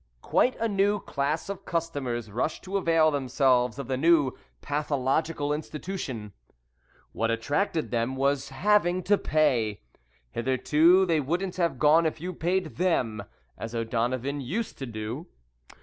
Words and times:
Quite 0.23 0.55
a 0.59 0.67
new 0.67 0.99
class 0.99 1.47
of 1.47 1.63
customers 1.63 2.31
rushed 2.31 2.63
to 2.63 2.75
avail 2.75 3.11
themselves 3.11 3.77
of 3.77 3.87
the 3.87 3.97
new 3.97 4.35
pathological 4.59 5.53
institution. 5.53 6.33
What 7.11 7.29
attracted 7.29 7.91
them 7.91 8.15
was 8.15 8.49
having 8.49 9.03
to 9.03 9.17
pay. 9.19 9.81
Hitherto 10.31 11.05
they 11.05 11.19
wouldn't 11.19 11.57
have 11.57 11.77
gone 11.77 12.07
if 12.07 12.19
you 12.19 12.33
paid 12.33 12.77
them, 12.77 13.21
as 13.59 13.75
O'Donovan 13.75 14.41
used 14.41 14.79
to 14.79 14.87
do. 14.87 15.27